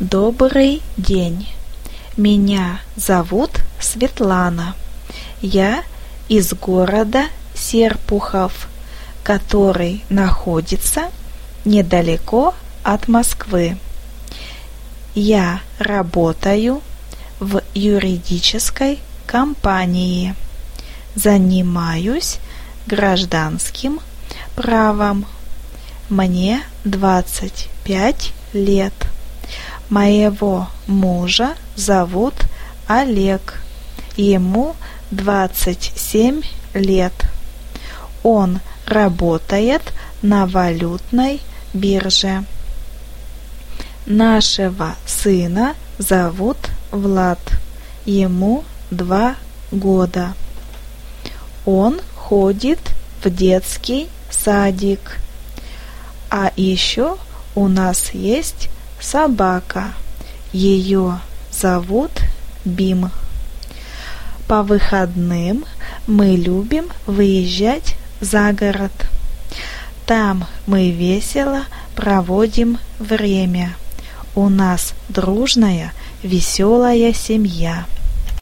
Добрый 0.00 0.80
день. 0.96 1.48
Меня 2.16 2.80
зовут 2.94 3.50
Светлана. 3.80 4.76
Я 5.42 5.82
из 6.28 6.54
города 6.54 7.24
Серпухов, 7.52 8.68
который 9.24 10.04
находится 10.08 11.10
недалеко 11.64 12.54
от 12.84 13.08
Москвы. 13.08 13.76
Я 15.16 15.62
работаю 15.80 16.80
в 17.40 17.60
юридической 17.74 19.00
компании. 19.26 20.36
Занимаюсь 21.16 22.38
гражданским 22.86 23.98
правом. 24.54 25.26
Мне 26.08 26.62
25 26.84 28.32
лет. 28.52 29.07
Моего 29.90 30.68
мужа 30.86 31.54
зовут 31.74 32.34
Олег. 32.86 33.62
Ему 34.16 34.76
27 35.10 36.42
лет. 36.74 37.14
Он 38.22 38.60
работает 38.86 39.82
на 40.20 40.46
валютной 40.46 41.40
бирже. 41.72 42.44
Нашего 44.04 44.94
сына 45.06 45.74
зовут 45.98 46.58
Влад. 46.90 47.40
Ему 48.04 48.64
два 48.90 49.36
года. 49.70 50.34
Он 51.64 51.98
ходит 52.14 52.78
в 53.24 53.30
детский 53.30 54.08
садик. 54.30 55.18
А 56.30 56.52
еще 56.56 57.16
у 57.54 57.68
нас 57.68 58.10
есть 58.12 58.68
собака. 59.00 59.92
Ее 60.52 61.20
зовут 61.50 62.10
Бим. 62.64 63.10
По 64.46 64.62
выходным 64.62 65.64
мы 66.06 66.36
любим 66.36 66.88
выезжать 67.06 67.96
за 68.20 68.52
город. 68.52 68.92
Там 70.06 70.46
мы 70.66 70.90
весело 70.90 71.64
проводим 71.94 72.78
время. 72.98 73.74
У 74.34 74.48
нас 74.48 74.94
дружная, 75.08 75.92
веселая 76.22 77.12
семья. 77.12 77.84